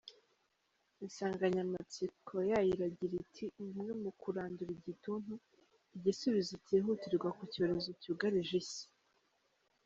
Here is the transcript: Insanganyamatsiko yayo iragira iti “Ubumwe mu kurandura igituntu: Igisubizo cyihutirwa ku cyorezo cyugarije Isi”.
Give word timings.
Insanganyamatsiko 1.05 2.35
yayo 2.49 2.69
iragira 2.75 3.13
iti 3.23 3.45
“Ubumwe 3.61 3.91
mu 4.03 4.11
kurandura 4.21 4.71
igituntu: 4.79 5.33
Igisubizo 5.97 6.53
cyihutirwa 6.65 7.27
ku 7.37 7.43
cyorezo 7.53 7.89
cyugarije 8.01 8.55
Isi”. 8.63 8.85